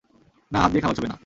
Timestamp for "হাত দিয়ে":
0.61-0.81